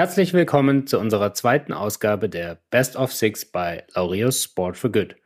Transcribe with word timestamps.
Herzlich 0.00 0.32
willkommen 0.32 0.86
zu 0.86 0.98
unserer 0.98 1.34
zweiten 1.34 1.74
Ausgabe 1.74 2.30
der 2.30 2.58
Best 2.70 2.96
of 2.96 3.12
Six 3.12 3.44
bei 3.44 3.84
Laureus 3.94 4.44
Sport 4.44 4.78
for 4.78 4.90
Good. 4.90 5.16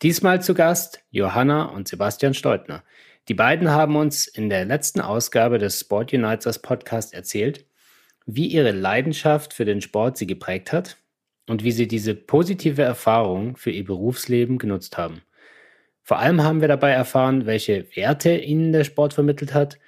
Diesmal 0.00 0.40
zu 0.40 0.54
Gast 0.54 1.04
Johanna 1.10 1.66
und 1.66 1.86
Sebastian 1.86 2.32
Steutner. 2.32 2.82
Die 3.28 3.34
beiden 3.34 3.70
haben 3.70 3.94
uns 3.94 4.26
in 4.26 4.48
der 4.48 4.64
letzten 4.64 5.02
Ausgabe 5.02 5.58
des 5.58 5.78
Sport 5.78 6.14
Unites 6.14 6.60
Podcast 6.60 7.12
erzählt, 7.12 7.66
wie 8.24 8.46
ihre 8.46 8.70
Leidenschaft 8.70 9.52
für 9.52 9.66
den 9.66 9.82
Sport 9.82 10.16
sie 10.16 10.26
geprägt 10.26 10.72
hat 10.72 10.96
und 11.46 11.62
wie 11.62 11.72
sie 11.72 11.86
diese 11.86 12.14
positive 12.14 12.80
Erfahrung 12.80 13.58
für 13.58 13.70
ihr 13.70 13.84
Berufsleben 13.84 14.56
genutzt 14.56 14.96
haben. 14.96 15.20
Vor 16.04 16.20
allem 16.20 16.42
haben 16.42 16.62
wir 16.62 16.68
dabei 16.68 16.92
erfahren, 16.92 17.44
welche 17.44 17.86
Werte 17.94 18.34
ihnen 18.38 18.72
der 18.72 18.84
Sport 18.84 19.12
vermittelt 19.12 19.52
hat 19.52 19.78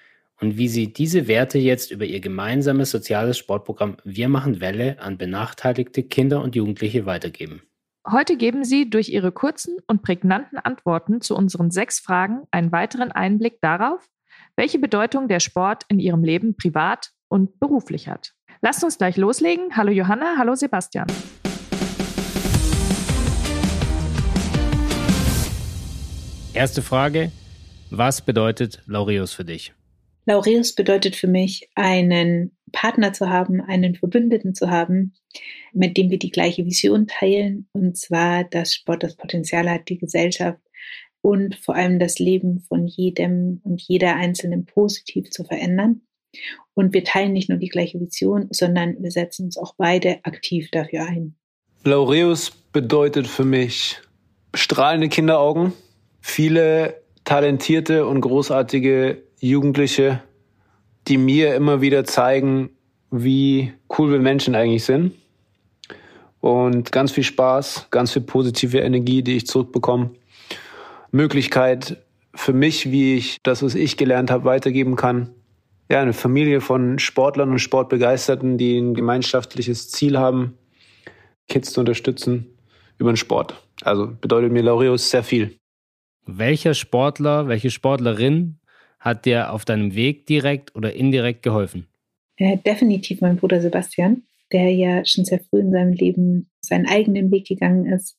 und 0.40 0.56
wie 0.56 0.68
sie 0.68 0.92
diese 0.92 1.28
Werte 1.28 1.58
jetzt 1.58 1.90
über 1.90 2.04
ihr 2.04 2.20
gemeinsames 2.20 2.90
soziales 2.90 3.38
Sportprogramm 3.38 3.96
Wir 4.04 4.28
machen 4.28 4.60
Welle 4.60 5.00
an 5.00 5.18
benachteiligte 5.18 6.02
Kinder 6.02 6.42
und 6.42 6.56
Jugendliche 6.56 7.06
weitergeben. 7.06 7.62
Heute 8.10 8.36
geben 8.36 8.64
Sie 8.64 8.90
durch 8.90 9.08
Ihre 9.08 9.32
kurzen 9.32 9.78
und 9.86 10.02
prägnanten 10.02 10.58
Antworten 10.58 11.22
zu 11.22 11.34
unseren 11.34 11.70
sechs 11.70 12.00
Fragen 12.00 12.42
einen 12.50 12.70
weiteren 12.70 13.10
Einblick 13.10 13.62
darauf, 13.62 14.06
welche 14.56 14.78
Bedeutung 14.78 15.26
der 15.26 15.40
Sport 15.40 15.84
in 15.88 15.98
Ihrem 15.98 16.22
Leben 16.22 16.54
privat 16.54 17.12
und 17.28 17.58
beruflich 17.60 18.08
hat. 18.08 18.34
Lasst 18.60 18.84
uns 18.84 18.98
gleich 18.98 19.16
loslegen. 19.16 19.74
Hallo 19.74 19.90
Johanna, 19.90 20.34
hallo 20.36 20.54
Sebastian. 20.54 21.06
Erste 26.52 26.82
Frage. 26.82 27.32
Was 27.90 28.20
bedeutet 28.20 28.82
Laureus 28.86 29.32
für 29.32 29.44
dich? 29.44 29.72
Laureus 30.26 30.74
bedeutet 30.74 31.16
für 31.16 31.26
mich, 31.26 31.68
einen 31.74 32.56
Partner 32.72 33.12
zu 33.12 33.28
haben, 33.28 33.60
einen 33.60 33.94
Verbündeten 33.94 34.54
zu 34.54 34.70
haben, 34.70 35.14
mit 35.72 35.96
dem 35.96 36.10
wir 36.10 36.18
die 36.18 36.30
gleiche 36.30 36.64
Vision 36.64 37.06
teilen, 37.06 37.68
und 37.72 37.96
zwar, 37.96 38.44
dass 38.44 38.74
Sport 38.74 39.02
das 39.02 39.16
Potenzial 39.16 39.70
hat, 39.70 39.88
die 39.88 39.98
Gesellschaft 39.98 40.60
und 41.20 41.56
vor 41.56 41.74
allem 41.74 41.98
das 41.98 42.18
Leben 42.18 42.60
von 42.60 42.86
jedem 42.86 43.60
und 43.64 43.80
jeder 43.80 44.16
Einzelnen 44.16 44.66
positiv 44.66 45.30
zu 45.30 45.44
verändern. 45.44 46.02
Und 46.74 46.92
wir 46.92 47.04
teilen 47.04 47.32
nicht 47.32 47.48
nur 47.48 47.58
die 47.58 47.68
gleiche 47.68 48.00
Vision, 48.00 48.48
sondern 48.50 49.00
wir 49.00 49.10
setzen 49.10 49.46
uns 49.46 49.56
auch 49.56 49.74
beide 49.76 50.18
aktiv 50.24 50.70
dafür 50.70 51.06
ein. 51.06 51.36
Laureus 51.84 52.50
bedeutet 52.50 53.26
für 53.26 53.44
mich 53.44 54.00
strahlende 54.52 55.08
Kinderaugen, 55.08 55.72
viele 56.20 57.02
talentierte 57.24 58.06
und 58.06 58.20
großartige 58.20 59.22
Jugendliche, 59.40 60.22
die 61.08 61.18
mir 61.18 61.54
immer 61.54 61.80
wieder 61.80 62.04
zeigen, 62.04 62.70
wie 63.10 63.72
cool 63.98 64.10
wir 64.12 64.18
Menschen 64.18 64.54
eigentlich 64.54 64.84
sind. 64.84 65.12
Und 66.40 66.92
ganz 66.92 67.12
viel 67.12 67.24
Spaß, 67.24 67.88
ganz 67.90 68.12
viel 68.12 68.22
positive 68.22 68.80
Energie, 68.80 69.22
die 69.22 69.36
ich 69.36 69.46
zurückbekomme. 69.46 70.10
Möglichkeit 71.10 72.04
für 72.34 72.52
mich, 72.52 72.90
wie 72.90 73.14
ich 73.14 73.38
das, 73.42 73.62
was 73.62 73.74
ich 73.74 73.96
gelernt 73.96 74.30
habe, 74.30 74.44
weitergeben 74.44 74.96
kann. 74.96 75.30
Ja, 75.90 76.00
eine 76.00 76.12
Familie 76.12 76.60
von 76.60 76.98
Sportlern 76.98 77.50
und 77.50 77.60
Sportbegeisterten, 77.60 78.58
die 78.58 78.78
ein 78.78 78.94
gemeinschaftliches 78.94 79.90
Ziel 79.90 80.18
haben, 80.18 80.58
Kids 81.48 81.72
zu 81.72 81.80
unterstützen 81.80 82.58
über 82.98 83.12
den 83.12 83.16
Sport. 83.16 83.62
Also 83.82 84.10
bedeutet 84.20 84.52
mir 84.52 84.62
Laureus 84.62 85.10
sehr 85.10 85.22
viel. 85.22 85.56
Welcher 86.26 86.74
Sportler, 86.74 87.48
welche 87.48 87.70
Sportlerin 87.70 88.58
hat 89.04 89.26
dir 89.26 89.52
auf 89.52 89.66
deinem 89.66 89.94
Weg 89.94 90.26
direkt 90.26 90.74
oder 90.74 90.94
indirekt 90.94 91.42
geholfen? 91.42 91.86
Äh, 92.36 92.56
definitiv 92.56 93.20
mein 93.20 93.36
Bruder 93.36 93.60
Sebastian, 93.60 94.22
der 94.50 94.70
ja 94.70 95.04
schon 95.04 95.26
sehr 95.26 95.40
früh 95.40 95.60
in 95.60 95.72
seinem 95.72 95.92
Leben 95.92 96.50
seinen 96.62 96.86
eigenen 96.86 97.30
Weg 97.30 97.46
gegangen 97.46 97.86
ist 97.86 98.18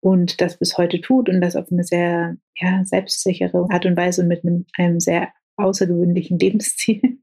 und 0.00 0.40
das 0.40 0.58
bis 0.58 0.76
heute 0.76 1.00
tut 1.00 1.28
und 1.28 1.40
das 1.40 1.54
auf 1.54 1.70
eine 1.70 1.84
sehr 1.84 2.36
ja, 2.56 2.84
selbstsichere 2.84 3.68
Art 3.70 3.86
und 3.86 3.96
Weise 3.96 4.24
mit 4.24 4.44
einem, 4.44 4.66
einem 4.76 4.98
sehr 4.98 5.28
außergewöhnlichen 5.56 6.38
Lebensstil. 6.40 7.20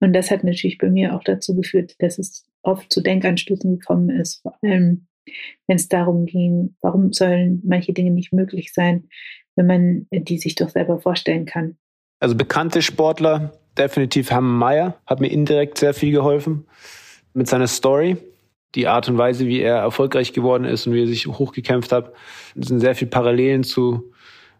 Und 0.00 0.12
das 0.12 0.30
hat 0.30 0.44
natürlich 0.44 0.78
bei 0.78 0.88
mir 0.88 1.16
auch 1.16 1.24
dazu 1.24 1.56
geführt, 1.56 1.96
dass 1.98 2.18
es 2.18 2.46
oft 2.62 2.92
zu 2.92 3.00
Denkanstößen 3.00 3.78
gekommen 3.78 4.10
ist, 4.10 4.42
vor 4.42 4.56
allem 4.62 5.08
wenn 5.66 5.76
es 5.76 5.88
darum 5.88 6.24
ging, 6.24 6.76
warum 6.80 7.12
sollen 7.12 7.60
manche 7.64 7.92
Dinge 7.92 8.12
nicht 8.12 8.32
möglich 8.32 8.72
sein, 8.72 9.08
wenn 9.56 9.66
man 9.66 10.06
die 10.12 10.38
sich 10.38 10.54
doch 10.54 10.68
selber 10.68 11.00
vorstellen 11.00 11.46
kann. 11.46 11.76
Also 12.18 12.34
bekannte 12.34 12.82
Sportler, 12.82 13.52
definitiv 13.76 14.30
Hermann 14.30 14.58
Mayer, 14.58 14.96
hat 15.06 15.20
mir 15.20 15.28
indirekt 15.28 15.78
sehr 15.78 15.94
viel 15.94 16.12
geholfen 16.12 16.66
mit 17.34 17.48
seiner 17.48 17.66
Story. 17.66 18.16
Die 18.74 18.88
Art 18.88 19.08
und 19.08 19.18
Weise, 19.18 19.46
wie 19.46 19.60
er 19.60 19.76
erfolgreich 19.76 20.32
geworden 20.32 20.64
ist 20.64 20.86
und 20.86 20.94
wie 20.94 21.02
er 21.02 21.06
sich 21.06 21.26
hochgekämpft 21.26 21.92
hat, 21.92 22.12
das 22.54 22.68
sind 22.68 22.80
sehr 22.80 22.94
viele 22.94 23.10
Parallelen 23.10 23.64
zu 23.64 24.12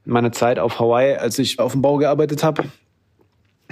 meiner 0.05 0.33
Zeit 0.33 0.59
auf 0.59 0.79
Hawaii, 0.79 1.17
als 1.17 1.39
ich 1.39 1.59
auf 1.59 1.73
dem 1.73 1.83
Bau 1.83 1.97
gearbeitet 1.97 2.45
habe. 2.45 2.65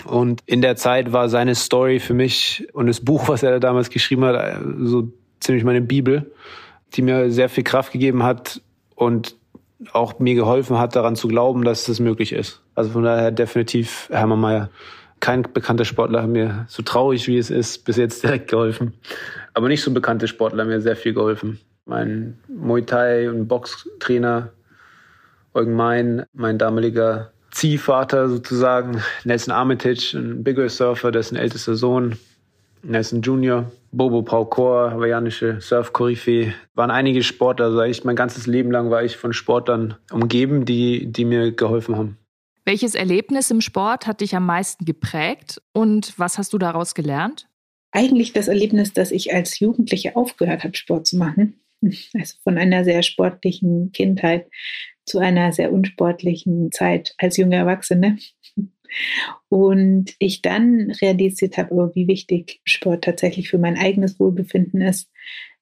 Und 0.04 0.42
in 0.46 0.60
der 0.60 0.76
Zeit 0.76 1.12
war 1.12 1.28
seine 1.28 1.54
Story 1.54 2.00
für 2.00 2.14
mich 2.14 2.66
und 2.72 2.86
das 2.88 3.00
Buch, 3.00 3.28
was 3.28 3.42
er 3.42 3.60
damals 3.60 3.90
geschrieben 3.90 4.24
hat, 4.24 4.60
so 4.80 5.12
ziemlich 5.40 5.64
meine 5.64 5.80
Bibel, 5.80 6.32
die 6.94 7.02
mir 7.02 7.30
sehr 7.30 7.48
viel 7.48 7.64
Kraft 7.64 7.92
gegeben 7.92 8.22
hat 8.22 8.60
und 8.96 9.36
auch 9.92 10.18
mir 10.18 10.34
geholfen 10.34 10.78
hat, 10.78 10.96
daran 10.96 11.16
zu 11.16 11.28
glauben, 11.28 11.64
dass 11.64 11.84
das 11.84 12.00
möglich 12.00 12.32
ist. 12.32 12.62
Also 12.74 12.90
von 12.90 13.04
daher 13.04 13.30
definitiv 13.30 14.08
Hermann 14.10 14.40
Mayer. 14.40 14.70
Kein 15.20 15.42
bekannter 15.42 15.84
Sportler 15.84 16.22
hat 16.22 16.28
mir, 16.28 16.66
so 16.68 16.82
traurig 16.82 17.28
wie 17.28 17.38
es 17.38 17.50
ist, 17.50 17.84
bis 17.84 17.96
jetzt 17.96 18.22
direkt 18.22 18.50
geholfen. 18.50 18.94
Aber 19.54 19.68
nicht 19.68 19.82
so 19.82 19.92
bekannte 19.92 20.28
Sportler 20.28 20.62
haben 20.62 20.70
mir 20.70 20.80
sehr 20.80 20.96
viel 20.96 21.14
geholfen. 21.14 21.60
Mein 21.86 22.38
Muay 22.48 22.82
Thai 22.82 23.30
und 23.30 23.46
Boxtrainer 23.46 24.50
Eugen 25.54 25.74
Mein, 25.74 26.24
mein 26.32 26.58
damaliger 26.58 27.30
Ziehvater 27.52 28.28
sozusagen, 28.28 29.00
Nelson 29.22 29.54
Armitage, 29.54 30.14
ein 30.14 30.42
Bigger 30.42 30.68
Surfer, 30.68 31.12
dessen 31.12 31.36
ältester 31.36 31.76
Sohn, 31.76 32.18
Nelson 32.84 33.22
Junior, 33.22 33.70
Bobo 33.92 34.22
Paukor, 34.22 34.90
hawaiianische 34.90 35.60
Surf-Koryphäe. 35.60 36.54
Waren 36.74 36.90
einige 36.90 37.22
Sportler, 37.22 37.66
also 37.66 37.82
ich, 37.82 38.04
mein 38.04 38.16
ganzes 38.16 38.46
Leben 38.46 38.70
lang 38.70 38.90
war 38.90 39.02
ich 39.02 39.16
von 39.16 39.32
Sportlern 39.32 39.94
umgeben, 40.12 40.64
die, 40.64 41.10
die 41.10 41.24
mir 41.24 41.52
geholfen 41.52 41.96
haben. 41.96 42.18
Welches 42.64 42.94
Erlebnis 42.94 43.50
im 43.50 43.60
Sport 43.60 44.06
hat 44.06 44.20
dich 44.20 44.34
am 44.34 44.46
meisten 44.46 44.84
geprägt 44.84 45.60
und 45.72 46.18
was 46.18 46.38
hast 46.38 46.52
du 46.52 46.58
daraus 46.58 46.94
gelernt? 46.94 47.46
Eigentlich 47.92 48.32
das 48.32 48.48
Erlebnis, 48.48 48.92
dass 48.92 49.10
ich 49.10 49.34
als 49.34 49.58
Jugendliche 49.60 50.16
aufgehört 50.16 50.64
habe, 50.64 50.76
Sport 50.76 51.06
zu 51.06 51.16
machen. 51.16 51.60
Also 52.14 52.36
von 52.42 52.56
einer 52.56 52.82
sehr 52.84 53.02
sportlichen 53.02 53.92
Kindheit 53.92 54.46
zu 55.04 55.18
einer 55.18 55.52
sehr 55.52 55.70
unsportlichen 55.70 56.72
Zeit 56.72 57.14
als 57.18 57.36
junge 57.36 57.56
Erwachsene. 57.56 58.16
Und 59.48 60.14
ich 60.18 60.42
dann 60.42 60.92
realisiert 61.00 61.58
habe, 61.58 61.90
wie 61.94 62.08
wichtig 62.08 62.60
Sport 62.64 63.04
tatsächlich 63.04 63.48
für 63.48 63.58
mein 63.58 63.78
eigenes 63.78 64.18
Wohlbefinden 64.18 64.80
ist, 64.80 65.10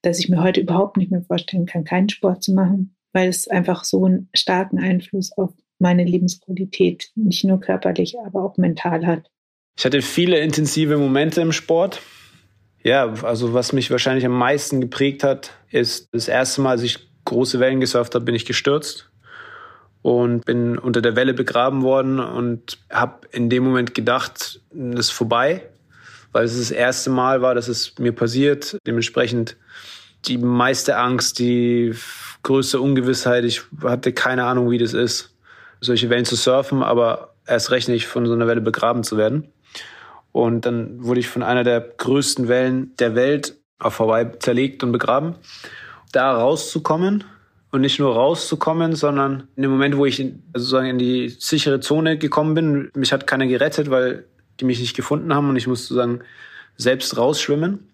dass 0.03 0.19
ich 0.19 0.29
mir 0.29 0.43
heute 0.43 0.61
überhaupt 0.61 0.97
nicht 0.97 1.11
mehr 1.11 1.23
vorstellen 1.23 1.67
kann, 1.67 1.85
keinen 1.85 2.09
Sport 2.09 2.43
zu 2.43 2.53
machen, 2.53 2.97
weil 3.13 3.29
es 3.29 3.49
einfach 3.49 3.85
so 3.85 4.05
einen 4.05 4.29
starken 4.35 4.79
Einfluss 4.79 5.33
auf 5.37 5.51
meine 5.79 6.05
Lebensqualität, 6.05 7.11
nicht 7.15 7.45
nur 7.45 7.61
körperlich, 7.61 8.17
aber 8.25 8.45
auch 8.45 8.57
mental 8.57 9.07
hat. 9.07 9.31
Ich 9.77 9.85
hatte 9.85 10.03
viele 10.03 10.39
intensive 10.39 10.97
Momente 10.97 11.41
im 11.41 11.53
Sport. 11.53 12.03
Ja, 12.85 13.13
also 13.23 13.55
was 13.55 13.73
mich 13.73 13.91
wahrscheinlich 13.91 14.27
am 14.27 14.37
meisten 14.37 14.81
geprägt 14.81 15.23
hat, 15.23 15.53
ist 15.71 16.09
das 16.13 16.29
erste 16.29 16.61
Mal, 16.61 16.71
als 16.71 16.83
ich 16.83 16.99
große 17.25 17.61
Wellen 17.61 17.81
gesurft 17.81 18.15
habe, 18.15 18.25
bin 18.25 18.35
ich 18.35 18.45
gestürzt 18.45 19.12
und 20.03 20.45
bin 20.45 20.79
unter 20.79 21.01
der 21.01 21.17
Welle 21.17 21.33
begraben 21.33 21.83
worden 21.83 22.19
und 22.19 22.79
habe 22.91 23.27
in 23.31 23.49
dem 23.49 23.65
Moment 23.65 23.95
gedacht, 23.95 24.61
das 24.73 25.07
ist 25.07 25.11
vorbei, 25.13 25.63
weil 26.33 26.45
es 26.45 26.59
das 26.59 26.73
erste 26.73 27.11
Mal 27.11 27.41
war, 27.41 27.55
dass 27.55 27.69
es 27.69 27.99
mir 27.99 28.13
passiert. 28.13 28.77
Dementsprechend 28.87 29.57
die 30.25 30.39
meiste 30.39 30.97
Angst, 30.97 31.39
die 31.39 31.95
größte 32.43 32.81
Ungewissheit. 32.81 33.45
Ich 33.45 33.63
hatte 33.83 34.13
keine 34.13 34.45
Ahnung, 34.45 34.71
wie 34.71 34.79
das 34.79 34.93
ist, 34.93 35.35
solche 35.81 36.11
Wellen 36.11 36.25
zu 36.25 36.37
surfen, 36.37 36.83
aber 36.83 37.35
erst 37.47 37.71
recht 37.71 37.89
nicht 37.89 38.07
von 38.07 38.27
so 38.27 38.33
einer 38.33 38.47
Welle 38.47 38.61
begraben 38.61 39.05
zu 39.05 39.17
werden. 39.17 39.49
Und 40.33 40.65
dann 40.67 41.05
wurde 41.05 41.21
ich 41.21 41.29
von 41.29 41.43
einer 41.43 41.63
der 41.65 41.81
größten 41.81 42.49
Wellen 42.49 42.97
der 42.97 43.15
Welt 43.15 43.57
auf 43.79 43.99
Hawaii 43.99 44.39
zerlegt 44.39 44.83
und 44.83 44.93
begraben. 44.93 45.35
Da 46.13 46.33
rauszukommen 46.33 47.25
und 47.73 47.81
nicht 47.81 47.99
nur 47.99 48.15
rauszukommen, 48.15 48.95
sondern 48.95 49.49
in 49.57 49.63
dem 49.63 49.71
Moment, 49.71 49.97
wo 49.97 50.07
ich 50.07 50.21
in, 50.21 50.43
also 50.53 50.67
sozusagen 50.67 50.91
in 50.91 50.99
die 50.99 51.31
sichere 51.31 51.81
Zone 51.81 52.19
gekommen 52.19 52.55
bin, 52.55 52.91
mich 52.95 53.13
hat 53.13 53.27
keiner 53.27 53.47
gerettet, 53.47 53.91
weil 53.91 54.27
die 54.61 54.67
mich 54.67 54.79
nicht 54.79 54.95
gefunden 54.95 55.35
haben 55.35 55.49
und 55.49 55.57
ich 55.57 55.67
musste 55.67 55.89
sozusagen 55.89 56.21
selbst 56.77 57.17
rausschwimmen. 57.17 57.89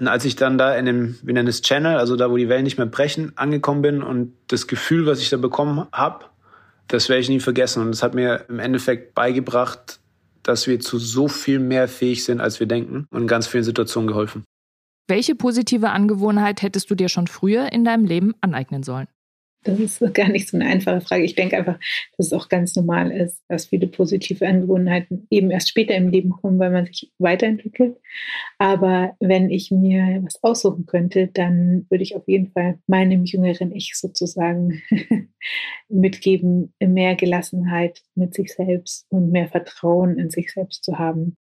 Und 0.00 0.08
als 0.08 0.24
ich 0.24 0.34
dann 0.34 0.58
da 0.58 0.74
in 0.74 0.86
dem, 0.86 1.16
wir 1.22 1.32
nennen 1.32 1.48
es 1.48 1.62
Channel, 1.62 1.96
also 1.96 2.16
da, 2.16 2.28
wo 2.28 2.36
die 2.36 2.48
Wellen 2.48 2.64
nicht 2.64 2.76
mehr 2.76 2.86
brechen, 2.86 3.32
angekommen 3.36 3.82
bin 3.82 4.02
und 4.02 4.32
das 4.48 4.66
Gefühl, 4.66 5.06
was 5.06 5.20
ich 5.20 5.30
da 5.30 5.36
bekommen 5.36 5.86
habe, 5.92 6.24
das 6.88 7.08
werde 7.08 7.20
ich 7.20 7.28
nie 7.28 7.40
vergessen. 7.40 7.82
Und 7.82 7.92
das 7.92 8.02
hat 8.02 8.14
mir 8.14 8.44
im 8.48 8.58
Endeffekt 8.58 9.14
beigebracht, 9.14 10.00
dass 10.42 10.66
wir 10.66 10.80
zu 10.80 10.98
so 10.98 11.28
viel 11.28 11.60
mehr 11.60 11.86
fähig 11.86 12.24
sind, 12.24 12.40
als 12.40 12.58
wir 12.58 12.66
denken 12.66 13.06
und 13.10 13.22
in 13.22 13.28
ganz 13.28 13.46
vielen 13.46 13.64
Situationen 13.64 14.08
geholfen. 14.08 14.44
Welche 15.06 15.34
positive 15.34 15.90
Angewohnheit 15.90 16.62
hättest 16.62 16.90
du 16.90 16.94
dir 16.94 17.10
schon 17.10 17.26
früher 17.26 17.72
in 17.72 17.84
deinem 17.84 18.06
Leben 18.06 18.34
aneignen 18.40 18.82
sollen? 18.82 19.06
Das 19.64 19.78
ist 19.78 20.00
gar 20.14 20.28
nicht 20.30 20.48
so 20.48 20.56
eine 20.56 20.66
einfache 20.66 21.02
Frage. 21.02 21.24
Ich 21.24 21.34
denke 21.34 21.58
einfach, 21.58 21.78
dass 22.16 22.28
es 22.28 22.32
auch 22.32 22.48
ganz 22.48 22.74
normal 22.74 23.10
ist, 23.10 23.42
dass 23.48 23.66
viele 23.66 23.86
positive 23.86 24.46
Angewohnheiten 24.46 25.26
eben 25.28 25.50
erst 25.50 25.68
später 25.68 25.94
im 25.94 26.08
Leben 26.08 26.30
kommen, 26.30 26.58
weil 26.58 26.70
man 26.70 26.86
sich 26.86 27.12
weiterentwickelt. 27.18 27.98
Aber 28.58 29.14
wenn 29.20 29.50
ich 29.50 29.70
mir 29.70 30.22
was 30.24 30.42
aussuchen 30.42 30.86
könnte, 30.86 31.28
dann 31.28 31.86
würde 31.90 32.02
ich 32.02 32.16
auf 32.16 32.26
jeden 32.26 32.52
Fall 32.52 32.78
meinem 32.86 33.24
jüngeren 33.24 33.72
Ich 33.72 33.92
sozusagen 33.96 34.82
mitgeben, 35.88 36.72
mehr 36.80 37.14
Gelassenheit 37.14 38.02
mit 38.14 38.32
sich 38.32 38.54
selbst 38.54 39.06
und 39.10 39.30
mehr 39.30 39.48
Vertrauen 39.48 40.18
in 40.18 40.30
sich 40.30 40.50
selbst 40.50 40.82
zu 40.82 40.98
haben. 40.98 41.36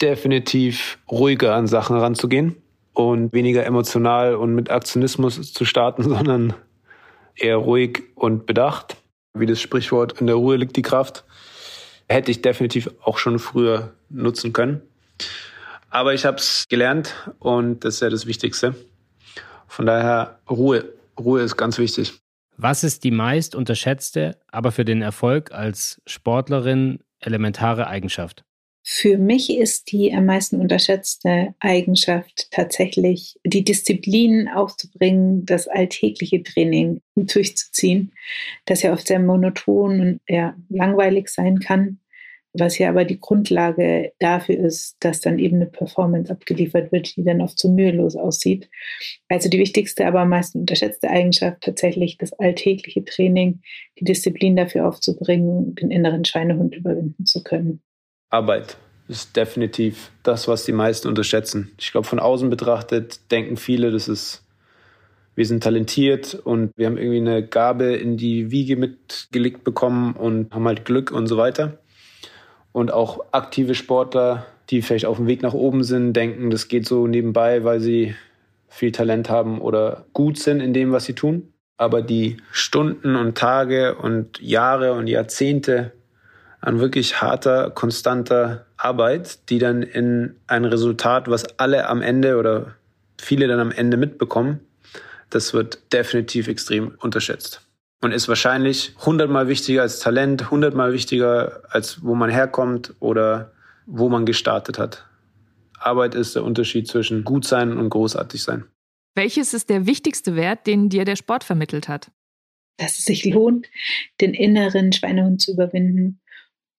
Definitiv 0.00 0.98
ruhiger 1.10 1.54
an 1.54 1.66
Sachen 1.66 1.96
ranzugehen 1.96 2.56
und 2.94 3.32
weniger 3.32 3.66
emotional 3.66 4.36
und 4.36 4.54
mit 4.54 4.70
Aktionismus 4.70 5.52
zu 5.52 5.64
starten, 5.64 6.02
sondern 6.08 6.54
eher 7.36 7.56
ruhig 7.56 8.04
und 8.14 8.46
bedacht. 8.46 8.96
Wie 9.36 9.46
das 9.46 9.60
Sprichwort, 9.60 10.20
in 10.20 10.28
der 10.28 10.36
Ruhe 10.36 10.56
liegt 10.56 10.76
die 10.76 10.82
Kraft. 10.82 11.24
Hätte 12.08 12.30
ich 12.30 12.40
definitiv 12.40 12.88
auch 13.02 13.18
schon 13.18 13.38
früher 13.38 13.92
nutzen 14.08 14.52
können. 14.52 14.82
Aber 15.90 16.14
ich 16.14 16.24
habe 16.24 16.36
es 16.36 16.64
gelernt 16.68 17.14
und 17.40 17.84
das 17.84 17.94
ist 17.94 18.00
ja 18.00 18.10
das 18.10 18.26
Wichtigste. 18.26 18.74
Von 19.66 19.86
daher 19.86 20.38
Ruhe. 20.48 20.92
Ruhe 21.18 21.42
ist 21.42 21.56
ganz 21.56 21.78
wichtig. 21.78 22.14
Was 22.56 22.84
ist 22.84 23.02
die 23.02 23.10
meist 23.10 23.54
unterschätzte, 23.54 24.38
aber 24.52 24.70
für 24.70 24.84
den 24.84 25.02
Erfolg 25.02 25.50
als 25.52 26.00
Sportlerin 26.06 27.00
elementare 27.18 27.88
Eigenschaft? 27.88 28.44
Für 28.86 29.16
mich 29.16 29.50
ist 29.50 29.90
die 29.92 30.12
am 30.12 30.26
meisten 30.26 30.60
unterschätzte 30.60 31.54
Eigenschaft 31.58 32.48
tatsächlich 32.50 33.40
die 33.42 33.64
Disziplin 33.64 34.46
aufzubringen, 34.46 35.46
das 35.46 35.68
alltägliche 35.68 36.42
Training 36.42 37.00
durchzuziehen, 37.16 38.12
das 38.66 38.82
ja 38.82 38.92
oft 38.92 39.06
sehr 39.06 39.20
monoton 39.20 40.00
und 40.00 40.20
eher 40.26 40.54
langweilig 40.68 41.30
sein 41.30 41.60
kann, 41.60 41.98
was 42.52 42.76
ja 42.76 42.90
aber 42.90 43.06
die 43.06 43.18
Grundlage 43.18 44.12
dafür 44.18 44.58
ist, 44.58 44.98
dass 45.00 45.22
dann 45.22 45.38
eben 45.38 45.56
eine 45.56 45.66
Performance 45.66 46.30
abgeliefert 46.30 46.92
wird, 46.92 47.16
die 47.16 47.24
dann 47.24 47.40
oft 47.40 47.58
so 47.58 47.70
mühelos 47.70 48.16
aussieht. 48.16 48.68
Also 49.28 49.48
die 49.48 49.58
wichtigste, 49.58 50.06
aber 50.06 50.20
am 50.20 50.28
meisten 50.28 50.60
unterschätzte 50.60 51.08
Eigenschaft 51.08 51.62
tatsächlich 51.62 52.18
das 52.18 52.34
alltägliche 52.34 53.02
Training, 53.02 53.62
die 53.98 54.04
Disziplin 54.04 54.56
dafür 54.56 54.86
aufzubringen, 54.86 55.74
den 55.74 55.90
inneren 55.90 56.26
Schweinehund 56.26 56.74
überwinden 56.74 57.24
zu 57.24 57.42
können. 57.42 57.80
Arbeit 58.30 58.76
ist 59.08 59.36
definitiv 59.36 60.10
das, 60.22 60.48
was 60.48 60.64
die 60.64 60.72
meisten 60.72 61.08
unterschätzen. 61.08 61.72
Ich 61.78 61.92
glaube, 61.92 62.06
von 62.06 62.18
außen 62.18 62.48
betrachtet 62.48 63.30
denken 63.30 63.56
viele, 63.56 63.90
das 63.90 64.08
ist, 64.08 64.42
wir 65.34 65.46
sind 65.46 65.62
talentiert 65.62 66.34
und 66.34 66.72
wir 66.76 66.86
haben 66.86 66.96
irgendwie 66.96 67.18
eine 67.18 67.46
Gabe 67.46 67.94
in 67.94 68.16
die 68.16 68.50
Wiege 68.50 68.76
mitgelegt 68.76 69.64
bekommen 69.64 70.14
und 70.14 70.52
haben 70.54 70.66
halt 70.66 70.84
Glück 70.84 71.10
und 71.10 71.26
so 71.26 71.36
weiter. 71.36 71.78
Und 72.72 72.92
auch 72.92 73.26
aktive 73.32 73.74
Sportler, 73.74 74.46
die 74.70 74.82
vielleicht 74.82 75.06
auf 75.06 75.18
dem 75.18 75.26
Weg 75.26 75.42
nach 75.42 75.54
oben 75.54 75.84
sind, 75.84 76.14
denken, 76.14 76.50
das 76.50 76.68
geht 76.68 76.86
so 76.86 77.06
nebenbei, 77.06 77.62
weil 77.62 77.80
sie 77.80 78.14
viel 78.68 78.90
Talent 78.90 79.30
haben 79.30 79.60
oder 79.60 80.06
gut 80.12 80.38
sind 80.38 80.60
in 80.60 80.72
dem, 80.72 80.92
was 80.92 81.04
sie 81.04 81.14
tun. 81.14 81.52
Aber 81.76 82.02
die 82.02 82.38
Stunden 82.50 83.16
und 83.16 83.36
Tage 83.36 83.96
und 83.96 84.40
Jahre 84.40 84.94
und 84.94 85.06
Jahrzehnte 85.08 85.92
an 86.64 86.80
wirklich 86.80 87.20
harter, 87.20 87.70
konstanter 87.70 88.64
Arbeit, 88.78 89.50
die 89.50 89.58
dann 89.58 89.82
in 89.82 90.36
ein 90.46 90.64
Resultat, 90.64 91.28
was 91.28 91.58
alle 91.58 91.86
am 91.88 92.00
Ende 92.00 92.38
oder 92.38 92.74
viele 93.20 93.46
dann 93.48 93.60
am 93.60 93.70
Ende 93.70 93.98
mitbekommen, 93.98 94.60
das 95.28 95.52
wird 95.52 95.92
definitiv 95.92 96.48
extrem 96.48 96.94
unterschätzt. 97.00 97.60
Und 98.00 98.12
ist 98.12 98.28
wahrscheinlich 98.28 98.94
hundertmal 99.04 99.48
wichtiger 99.48 99.82
als 99.82 99.98
Talent, 99.98 100.50
hundertmal 100.50 100.94
wichtiger 100.94 101.62
als 101.68 102.02
wo 102.02 102.14
man 102.14 102.30
herkommt 102.30 102.94
oder 102.98 103.52
wo 103.86 104.08
man 104.08 104.24
gestartet 104.24 104.78
hat. 104.78 105.06
Arbeit 105.78 106.14
ist 106.14 106.34
der 106.34 106.44
Unterschied 106.44 106.88
zwischen 106.88 107.24
gut 107.24 107.46
sein 107.46 107.76
und 107.76 107.90
großartig 107.90 108.42
sein. 108.42 108.64
Welches 109.14 109.52
ist 109.52 109.68
der 109.68 109.86
wichtigste 109.86 110.34
Wert, 110.34 110.66
den 110.66 110.88
dir 110.88 111.04
der 111.04 111.16
Sport 111.16 111.44
vermittelt 111.44 111.88
hat? 111.88 112.10
Dass 112.78 112.98
es 112.98 113.04
sich 113.04 113.24
lohnt, 113.26 113.68
den 114.20 114.32
inneren 114.32 114.92
Schweinehund 114.92 115.40
zu 115.40 115.52
überwinden 115.52 116.20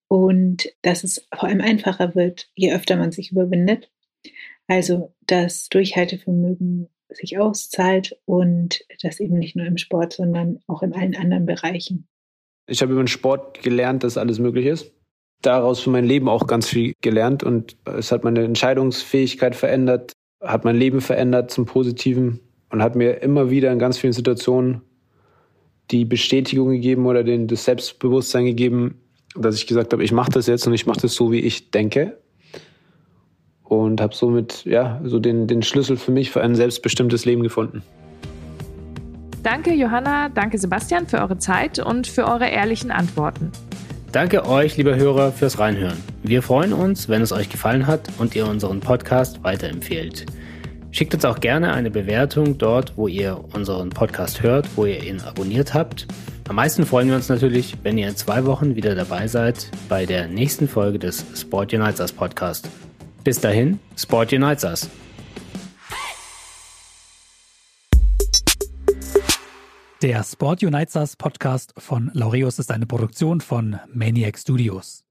und 0.08 0.68
dass 0.82 1.04
es 1.04 1.26
vor 1.34 1.48
allem 1.48 1.60
einfacher 1.60 2.14
wird, 2.14 2.48
je 2.54 2.72
öfter 2.72 2.96
man 2.96 3.12
sich 3.12 3.32
überwindet. 3.32 3.90
Also 4.68 5.14
das 5.26 5.68
Durchhaltevermögen 5.68 6.88
sich 7.08 7.38
auszahlt 7.38 8.18
und 8.24 8.84
das 9.02 9.20
eben 9.20 9.38
nicht 9.38 9.56
nur 9.56 9.66
im 9.66 9.78
Sport, 9.78 10.14
sondern 10.14 10.58
auch 10.66 10.82
in 10.82 10.92
allen 10.92 11.14
anderen 11.14 11.46
Bereichen. 11.46 12.08
Ich 12.68 12.82
habe 12.82 12.92
über 12.92 13.02
den 13.02 13.08
Sport 13.08 13.62
gelernt, 13.62 14.02
dass 14.02 14.18
alles 14.18 14.38
möglich 14.38 14.66
ist. 14.66 14.92
Daraus 15.42 15.80
für 15.80 15.90
mein 15.90 16.04
Leben 16.04 16.28
auch 16.28 16.46
ganz 16.46 16.68
viel 16.68 16.94
gelernt 17.00 17.44
und 17.44 17.76
es 17.84 18.10
hat 18.10 18.24
meine 18.24 18.42
Entscheidungsfähigkeit 18.42 19.54
verändert, 19.54 20.12
hat 20.42 20.64
mein 20.64 20.76
Leben 20.76 21.00
verändert 21.00 21.50
zum 21.50 21.66
Positiven 21.66 22.40
und 22.70 22.82
hat 22.82 22.96
mir 22.96 23.22
immer 23.22 23.50
wieder 23.50 23.70
in 23.70 23.78
ganz 23.78 23.98
vielen 23.98 24.12
Situationen 24.12 24.82
die 25.92 26.04
Bestätigung 26.04 26.70
gegeben 26.70 27.06
oder 27.06 27.22
den, 27.22 27.46
das 27.46 27.64
Selbstbewusstsein 27.64 28.46
gegeben, 28.46 29.00
dass 29.38 29.56
ich 29.56 29.66
gesagt 29.66 29.92
habe, 29.92 30.04
ich 30.04 30.12
mache 30.12 30.30
das 30.30 30.46
jetzt 30.46 30.66
und 30.66 30.74
ich 30.74 30.86
mache 30.86 31.00
das 31.00 31.14
so, 31.14 31.32
wie 31.32 31.40
ich 31.40 31.70
denke. 31.70 32.18
Und 33.62 34.00
habe 34.00 34.14
somit 34.14 34.64
ja, 34.64 35.00
so 35.04 35.18
den, 35.18 35.46
den 35.46 35.62
Schlüssel 35.62 35.96
für 35.96 36.12
mich 36.12 36.30
für 36.30 36.40
ein 36.40 36.54
selbstbestimmtes 36.54 37.24
Leben 37.24 37.42
gefunden. 37.42 37.82
Danke 39.42 39.74
Johanna, 39.74 40.28
danke 40.28 40.58
Sebastian 40.58 41.06
für 41.06 41.18
eure 41.18 41.38
Zeit 41.38 41.78
und 41.78 42.06
für 42.06 42.26
eure 42.26 42.48
ehrlichen 42.48 42.90
Antworten. 42.90 43.52
Danke 44.12 44.46
euch, 44.46 44.76
liebe 44.76 44.96
Hörer, 44.96 45.30
fürs 45.30 45.58
Reinhören. 45.58 45.98
Wir 46.22 46.42
freuen 46.42 46.72
uns, 46.72 47.08
wenn 47.08 47.22
es 47.22 47.32
euch 47.32 47.48
gefallen 47.48 47.86
hat 47.86 48.08
und 48.18 48.34
ihr 48.34 48.46
unseren 48.48 48.80
Podcast 48.80 49.44
weiterempfehlt. 49.44 50.26
Schickt 50.96 51.12
uns 51.12 51.26
auch 51.26 51.40
gerne 51.40 51.74
eine 51.74 51.90
Bewertung 51.90 52.56
dort, 52.56 52.96
wo 52.96 53.06
ihr 53.06 53.44
unseren 53.52 53.90
Podcast 53.90 54.42
hört, 54.42 54.66
wo 54.76 54.86
ihr 54.86 55.02
ihn 55.02 55.20
abonniert 55.20 55.74
habt. 55.74 56.06
Am 56.48 56.56
meisten 56.56 56.86
freuen 56.86 57.08
wir 57.08 57.16
uns 57.16 57.28
natürlich, 57.28 57.76
wenn 57.82 57.98
ihr 57.98 58.08
in 58.08 58.16
zwei 58.16 58.46
Wochen 58.46 58.76
wieder 58.76 58.94
dabei 58.94 59.26
seid 59.26 59.70
bei 59.90 60.06
der 60.06 60.26
nächsten 60.26 60.66
Folge 60.66 60.98
des 60.98 61.22
Sport 61.38 61.74
Unites 61.74 62.00
Us 62.00 62.12
Podcast. 62.12 62.70
Bis 63.24 63.38
dahin, 63.38 63.78
Sport 63.94 64.32
Unites 64.32 64.64
Us. 64.64 64.88
Der 70.00 70.24
Sport 70.24 70.62
Unites 70.62 70.96
Us 70.96 71.16
Podcast 71.16 71.74
von 71.76 72.10
Laureus 72.14 72.58
ist 72.58 72.72
eine 72.72 72.86
Produktion 72.86 73.42
von 73.42 73.78
Maniac 73.92 74.38
Studios. 74.38 75.05